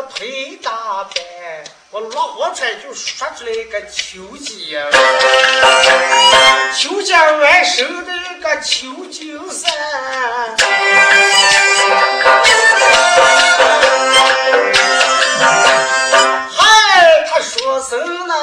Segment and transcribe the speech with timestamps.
[0.00, 0.70] 我腿打
[1.04, 1.12] 扮，
[1.90, 4.82] 我老火车就说出来个求姐，
[6.74, 9.70] 求姐完生的个求见山。
[16.56, 16.64] 嗨，
[17.28, 18.34] 他说什么呢？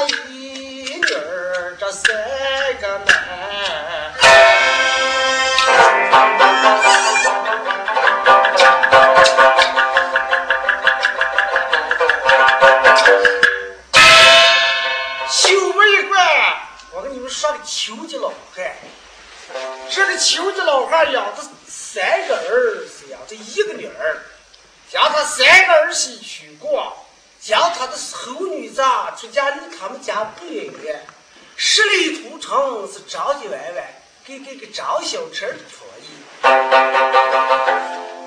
[32.48, 33.94] 床是着急歪歪，
[34.26, 36.08] 给给个张小陈脱意。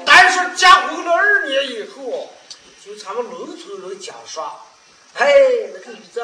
[0.04, 2.28] 但是结婚了二年以后，
[2.84, 4.60] 就他们农村人讲说，
[5.14, 5.26] 哎，
[5.72, 6.22] 那个女子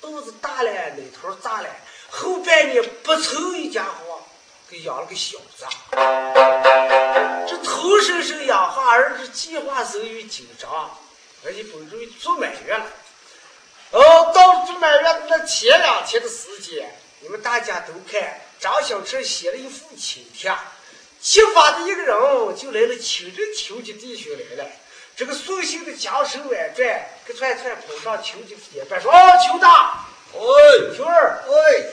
[0.00, 1.68] 肚子大了，奶头大了，
[2.08, 4.22] 后半年不愁一家伙，
[4.70, 5.66] 给养了个小子。
[7.46, 10.90] 这头生生养化儿子，计划生育紧张，
[11.44, 12.86] 而且本准备做满月了。
[13.90, 16.90] 哦，到做满月那前两天的时间。
[19.22, 20.54] 写了一副请帖，
[21.20, 22.16] 启发的一个人
[22.56, 24.70] 就来了，请这求吉弟兄来了。
[25.16, 31.86] 这个送信的将手婉转，给串串捧上求吉铁板，说：“哦，求大，喂，求二，喂，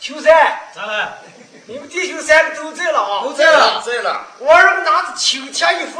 [0.00, 1.18] 求三，咋了？
[1.66, 3.24] 你们弟兄三个都在了啊？
[3.24, 4.26] 都在了，在了。
[4.38, 5.94] 我儿拿着请帖一份，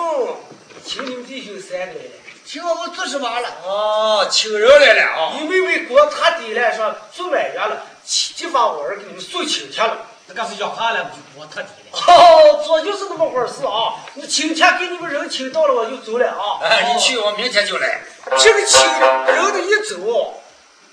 [0.85, 2.11] 请你们弟兄三个来了。
[2.45, 3.49] 请我们做什么了？
[3.65, 5.33] 哦，请人来了啊！
[5.41, 11.99] 因为为国他爹来说做满月了，启发我儿给你们送请帖了。”那干是要饭了，不就我特地了？
[12.01, 14.01] 哦，这就是那么回事啊！
[14.15, 16.65] 你请帖给你们人请到了，我就走了啊！
[16.65, 18.01] 哎，你去，我明天就来。
[18.39, 20.41] 这个请人的一走，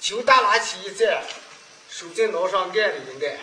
[0.01, 1.23] 邱大拿起一站，
[1.89, 3.37] 手在脑上按了一按。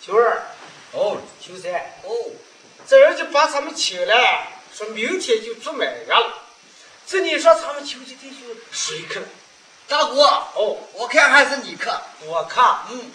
[0.00, 0.46] 秋儿，
[0.92, 1.72] 哦，秋三，
[2.04, 2.10] 哦，
[2.86, 6.32] 这人就把他们请来，说明天就做满月了。
[7.08, 9.26] 这你说他们秋姐弟兄谁去了？
[9.88, 12.00] 大姑，哦，我看还是你看。
[12.26, 13.10] 我看，嗯。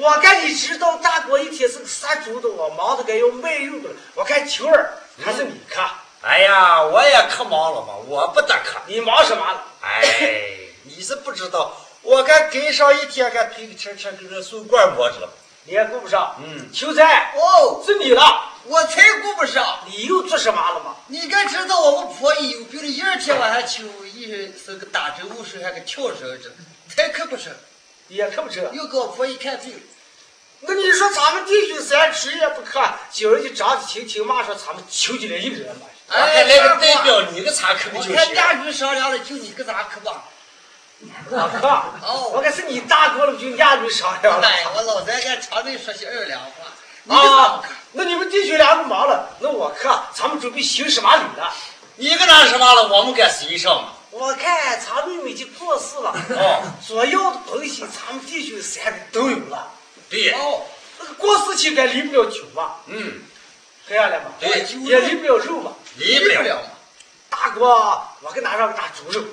[0.00, 3.90] 我看你知道大哥一天是个杀猪的，我忙的该要卖肉了。
[4.14, 4.92] 我看秋儿
[5.24, 5.90] 还是你看。
[6.22, 8.82] 哎呀，我也可忙了嘛，我不得看。
[8.86, 9.64] 你忙什么了？
[9.82, 10.02] 哎，
[10.84, 15.28] 你是不知道，我看跟上一天，该推个车车跟人送罐馍去了。
[15.64, 16.36] 你也顾不上。
[16.42, 16.72] 嗯。
[16.72, 18.52] 秋菜，哦，是你了。
[18.64, 19.80] 我才顾不上。
[19.86, 20.96] 你又做什么了吗？
[21.08, 26.52] 你该知道我们婆姨有病了，一二天晚上求一是个打针雾水，还个跳绳子，
[26.96, 27.52] 太可不成。
[28.08, 29.82] 也可不成，又给我婆姨看病。
[30.60, 35.86] 那你说咱们弟兄三谁也不看，今儿就张着亲亲骂说咱们求起来一个人嘛。
[36.08, 38.10] 哎，来个代表你个咋可不就是？
[38.10, 40.24] 我看大局商量了，就你个咋可吧？
[41.30, 41.66] 我 可
[42.06, 44.48] 哦，我看是你大哥了，就俩人商量了。
[44.48, 47.14] 哎，我老在跟常内说些二两话。
[47.14, 47.62] 啊，
[47.92, 51.52] 那你们弟兄俩不忙了，那我可咱们准备行什么礼了？
[51.96, 52.88] 你个拿什么了？
[52.88, 53.88] 我们该随上嘛。
[54.10, 59.70] 我看咱妹妹就过世了，哦，所要的东西咱们弟兄三个都有了。
[60.08, 60.62] 对，哦，
[60.98, 62.76] 那个过世期该离不了酒嘛。
[62.86, 63.22] 嗯，
[63.88, 64.26] 这样了嘛。
[64.40, 64.48] 对，
[64.84, 65.72] 也离不了肉嘛。
[65.96, 66.70] 离不了嘛。
[67.28, 69.24] 大哥，我给拿上个大猪肉。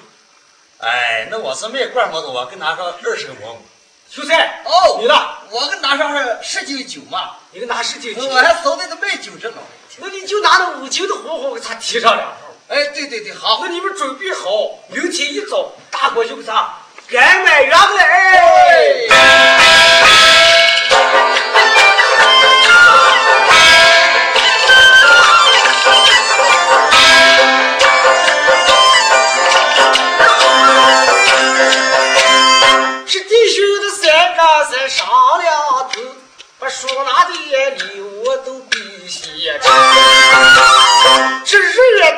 [0.82, 3.62] 哎，那我是卖罐馍的，我给拿上二十个馍馍。
[4.10, 5.14] 秀才，哦，你呢？
[5.52, 7.36] 我给拿上十斤酒嘛。
[7.52, 9.58] 你给拿十斤酒，我还捎带着卖酒这个。
[9.98, 12.74] 那你就拿那五斤的红火给他提上两壶。
[12.74, 13.60] 哎，对对对，好。
[13.62, 14.50] 那你们准备好，
[14.88, 19.08] 明天一早，大伙就给他赶买羊来。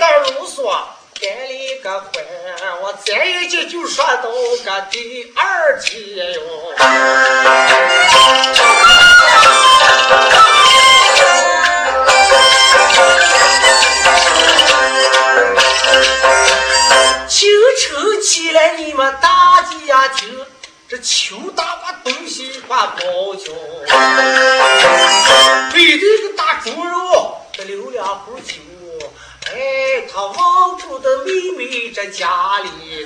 [0.04, 0.70] 的如梭，
[1.16, 2.26] 开了个会，
[2.82, 6.42] 我再一句就说到个第二节哟。
[17.30, 17.50] 清
[17.80, 20.46] 晨起来，你们大家听，
[20.90, 23.02] 这邱大把东西把包
[23.36, 23.54] 交，
[25.72, 28.54] 背的个大猪肉，这留两壶酒，
[30.14, 32.30] 他望住的妹妹这家
[32.60, 33.04] 里，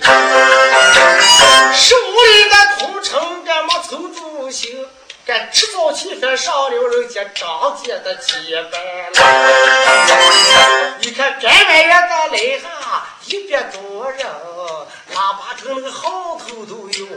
[1.74, 4.86] 手里的同城干么凑住行，
[5.26, 8.82] 干吃早起饭上了人家张姐的接班
[9.14, 13.08] 了，你看干完月的来哈。
[13.26, 14.26] 一百多人，
[15.14, 17.08] 哪怕成那个号头都有。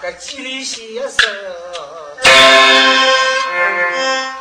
[0.00, 1.10] 个吉利先生。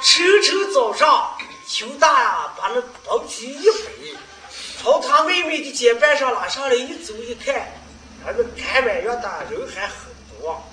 [0.02, 4.16] 晨晨早上，邱大呀把那包皮一背，
[4.82, 7.74] 朝他妹妹的肩膀上拉上来，一走一看，
[8.26, 10.08] 那个干满月的人还很
[10.40, 10.64] 多，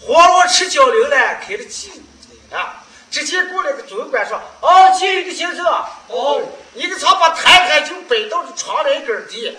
[0.00, 1.90] 活络吃交流了，开了几。
[2.50, 2.82] 啊！
[3.10, 5.66] 直接过来个总管说：“哦，经理的先生，
[6.06, 6.40] 哦，
[6.72, 9.54] 你个操把摊摊就摆到这窗帘根底，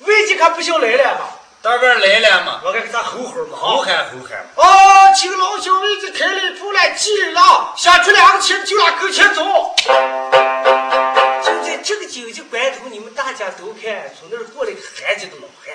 [0.00, 1.62] 魏经可不想来了嘛？
[1.62, 4.46] 当然来了嘛，我该给他吼吼嘛，吼喊吼喊。
[4.54, 9.44] 哦，请老小妹子开了出来，经理了，下出两个钱就往跟前走。
[11.44, 15.74] 就在这个紧急关头，你们大家都看，从那儿过来个韩家的老汉。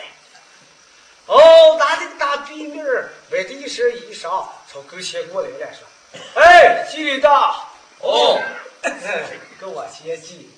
[1.26, 5.88] 哦，拿着个大背面儿，外的一身衣裳，从跟前过来了，说。”
[6.36, 7.56] 哎，经理大
[8.00, 8.40] 哦，
[9.60, 10.52] 跟我接济。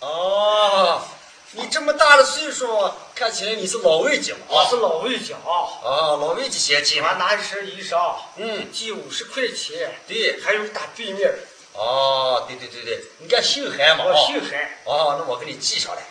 [0.00, 1.00] 哦，
[1.52, 4.40] 你这么大的岁数，看起来你是老魏家嘛？
[4.48, 5.34] 我是老魏家。
[5.44, 7.02] 哦，老魏家先进。
[7.02, 9.92] 我拿一身衣裳，嗯，寄五十块钱。
[10.06, 11.28] 对，还有打对面。
[11.72, 14.04] 哦，对对对对，你看姓韩嘛？
[14.04, 14.60] 我姓韩。
[14.84, 16.02] 哦，那我给你记上来。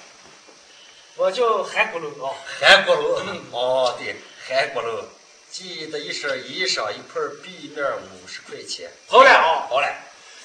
[1.15, 2.36] 我叫韩国龙啊。
[2.59, 3.21] 韩国龙。
[3.27, 3.41] 嗯。
[3.51, 5.06] 哦，对，韩国龙。
[5.50, 8.91] 寄的一身衣裳，一块壁面，五十块钱。
[9.08, 9.88] 好嘞啊，好嘞。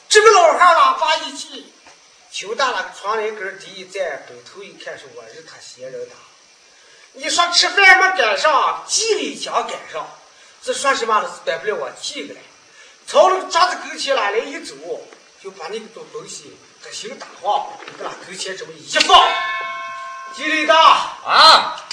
[0.09, 1.74] 这个老汉喇叭一系，
[2.35, 6.11] 邱大那个床帘根第一站，回头一看，是我日他闲人的。
[7.13, 10.05] 你说吃饭没赶上，祭礼将赶上，
[10.61, 11.29] 这说什么了？
[11.29, 12.41] 是管不了我记个了。
[13.07, 14.75] 朝那个桌子跟前来来一走，
[15.41, 19.17] 就把那个东东西他心打晃，搁那跟前这么一放。
[20.35, 20.77] 经理大
[21.25, 21.87] 啊！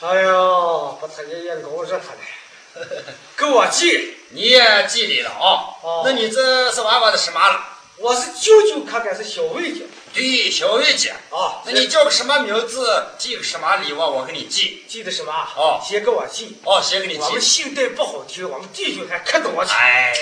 [0.00, 2.84] 哎呦，把他爷爷熬热他了。
[3.38, 5.78] 给我记，你也记里了啊？
[5.82, 7.73] 哦，那你这是娃娃的什么了？
[8.04, 9.80] 我是舅舅，看看是小魏家。
[10.12, 11.14] 对，小魏家。
[11.30, 13.02] 啊，那你叫个什么名字？
[13.16, 13.98] 寄个什么礼物？
[13.98, 14.84] 我给你寄。
[14.86, 15.32] 寄的什么？
[15.56, 16.58] 哦，先给我寄。
[16.64, 17.20] 哦，先给你寄。
[17.20, 19.72] 我们姓戴不好听，我们弟兄还可多去。
[19.72, 20.14] 哎，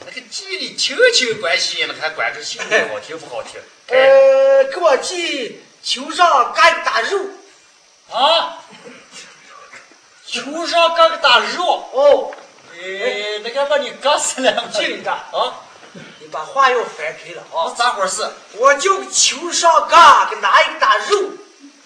[0.00, 3.60] 那个寄你亲戚关系，那还管这姓好听不好听？
[3.86, 7.20] 呃，给我寄球上干大肉。
[8.10, 8.64] 啊？
[10.26, 12.32] 球上割个大肉哦，
[12.74, 15.67] 哎，那个把你割死了，经理的啊，
[16.28, 17.72] 你把话又翻开了啊！
[17.74, 18.28] 咋回事？
[18.58, 21.30] 我就球上嘎给拿一个大肉。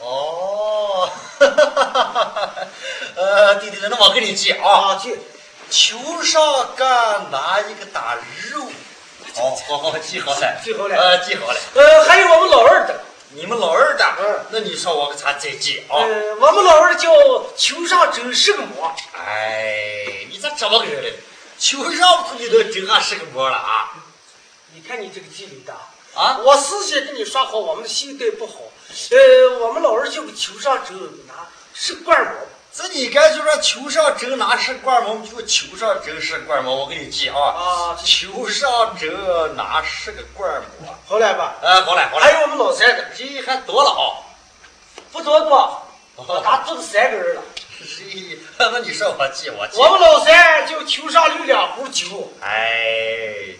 [0.00, 1.08] 哦，
[1.38, 2.54] 哈哈哈哈哈！
[3.14, 5.16] 呃，对对对，那我给你记啊，记。
[5.70, 8.16] 球上嘎拿一个打
[8.50, 8.66] 肉。
[9.36, 11.60] 好，好好记好了，记好了，呃，记好了。
[11.74, 13.00] 呃，还有我们老二的。
[13.34, 15.94] 你们老二的，嗯，那你说我给他再记啊？
[16.02, 17.08] 呃，我们老二叫
[17.56, 18.92] 球上真是个馍。
[19.16, 21.14] 哎，你咋这么个人嘞？
[21.60, 23.92] 球上不你都真还是个馍了啊？
[24.74, 25.74] 你看你这个记里的
[26.14, 26.38] 啊！
[26.38, 28.54] 我事先跟你说好，我们的姓戴不好。
[29.10, 32.32] 呃，我们老二叫个球上真拿是罐馍。
[32.74, 37.38] 这你该就说球上针拿是罐馍，就球上针是罐馍，我给你记啊。
[37.38, 40.50] 啊，球上针拿是个罐
[40.80, 40.94] 馍。
[41.06, 41.56] 好了吧？
[41.60, 42.24] 呃，好了好了。
[42.24, 44.24] 还有我们老三的，这还多了啊。
[45.10, 45.86] 不多多，
[46.42, 47.42] 他做了三个人了。
[47.82, 49.78] 嘿， 那你说我记我记。
[49.78, 52.32] 我们老三就球上留两壶酒。
[52.40, 53.51] 哎。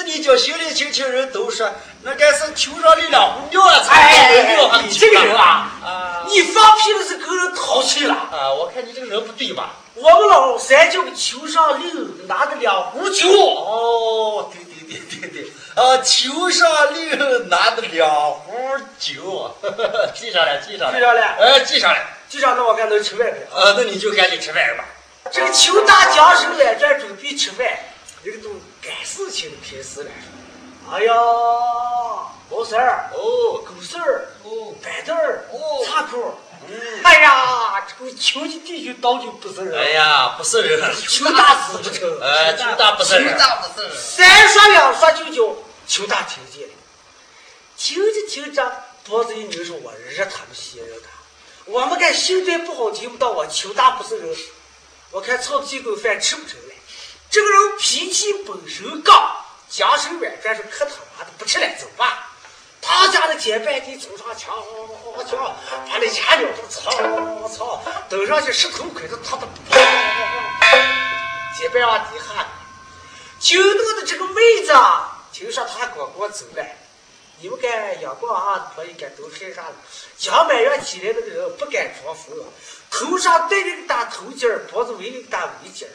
[0.00, 1.70] 这你叫兄弟亲戚人都说，
[2.02, 3.84] 那该是球上的两壶尿啊！
[3.90, 8.50] 哎，你这个人啊，啊，你放屁的是够人淘气了啊！
[8.50, 9.74] 我看你这个人不对吧？
[9.96, 13.28] 我们老三叫个球上六拿的两壶酒。
[13.28, 18.52] 哦，对对对对对，啊，球上六拿的两壶
[18.98, 19.54] 酒，
[20.14, 23.46] 记上了，记上了，记上了，呃，记上了，记上那我看能吃饭没？
[23.54, 24.84] 呃，那你就赶紧吃饭吧。
[25.30, 27.66] 这个球大将手来这准备吃饭，
[28.24, 28.50] 这个都。
[28.82, 30.10] 干事情开始了，
[30.90, 31.12] 哎呀，
[32.50, 36.38] 毛三儿哦，狗四儿哦，板凳儿哦，插口，
[37.04, 39.78] 哎呀，这个亲戚弟兄倒就不是人。
[39.78, 42.08] 哎呀，不是人，求大死不成。
[42.24, 43.96] 哎，求大不是人，求大不是人。
[43.96, 46.74] 三说两说就叫求大听见了，
[47.76, 51.10] 听着听着，脖子一扭说：“我惹他们些人他，
[51.66, 54.36] 我们看心态不好，听不到我求大不是人。
[55.10, 56.69] 我看炒几口饭吃不成了，
[57.30, 59.16] 这个人脾气本身刚，
[59.68, 62.12] 家手软转是可他妈的不吃了怎么办？
[62.82, 64.52] 他家的煎半地走上墙，
[65.28, 65.56] 墙
[65.88, 66.90] 把那钱鸟都操
[67.48, 69.78] 操，登上去石头块子，他的砰，
[71.56, 72.46] 煎半往地下。
[73.38, 76.66] 京东的这个妹子啊，听说她哥哥走了，
[77.40, 79.74] 你们看阳光啊，婆应该都害啥了？
[80.18, 82.36] 江满园起来那个人不敢装疯，
[82.90, 85.86] 头上戴了个大头巾，脖子围了个大围巾，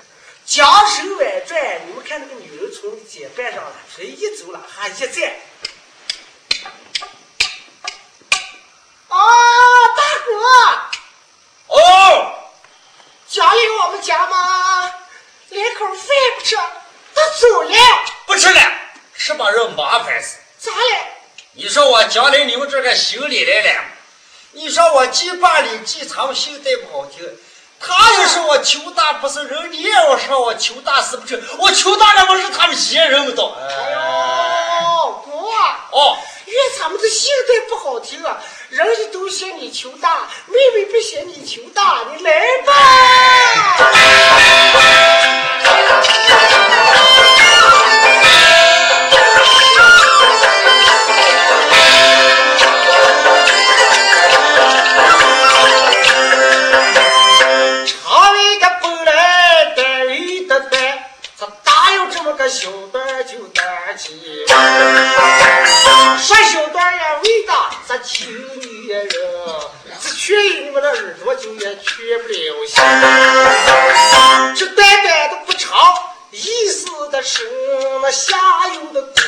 [0.45, 5.33] 将手外转，你们看那个女人从肩膀上了，腿一走了，还一站。
[9.07, 9.17] 啊，
[9.97, 10.33] 大哥，
[11.75, 12.49] 哦，
[13.27, 14.93] 家里有我们家吗？
[15.49, 17.77] 连口饭不吃，他走了，
[18.27, 18.61] 不吃了，
[19.15, 20.37] 吃把人麻烦死。
[20.59, 21.07] 咋了？
[21.53, 23.83] 你说我将来你们这个行李来了，
[24.51, 27.25] 你说我既巴里既长心带不好听，
[27.79, 33.55] 他要说我求大不是人，你也要说我求大是不是，我求大了我是他们些人不到。
[33.59, 35.31] 哎呦，哥，
[35.91, 38.37] 哦，怨咱们这现在不好听啊，
[38.69, 42.31] 人家都嫌你求大，妹妹不嫌你求大，你来
[42.65, 42.73] 吧。
[62.15, 64.21] 这么个小段就短起？
[64.47, 68.29] 说小段呀，伟大，咱听
[68.61, 69.05] 女人，
[70.01, 70.33] 这劝
[70.65, 72.81] 你们的耳朵就也劝不了心。
[74.55, 75.93] 这短短的不长，
[76.31, 77.43] 意思的是
[78.01, 78.37] 那下
[78.75, 79.19] 游的姑